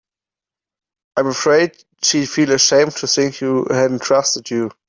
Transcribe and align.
I'm 1.15 1.27
afraid 1.27 1.77
she'd 2.01 2.25
feel 2.25 2.51
ashamed 2.53 2.93
to 2.97 3.07
think 3.07 3.35
she 3.35 3.45
hadn't 3.45 4.01
trusted 4.01 4.49
you. 4.49 4.71